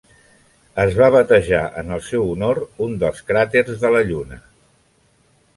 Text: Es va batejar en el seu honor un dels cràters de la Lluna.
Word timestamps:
Es 0.83 0.95
va 1.01 1.09
batejar 1.15 1.59
en 1.83 1.93
el 1.97 2.01
seu 2.07 2.25
honor 2.31 2.63
un 2.89 2.97
dels 3.05 3.23
cràters 3.31 3.79
de 3.85 3.93
la 3.97 4.03
Lluna. 4.09 4.45